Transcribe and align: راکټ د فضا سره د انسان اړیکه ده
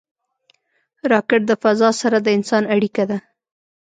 راکټ 1.11 1.41
د 1.47 1.51
فضا 1.63 1.89
سره 2.01 2.17
د 2.21 2.27
انسان 2.37 2.63
اړیکه 2.75 3.03
ده 3.09 3.17